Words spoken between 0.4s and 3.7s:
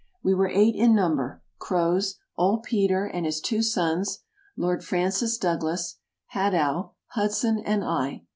eight in number— Croz, old Peter and his two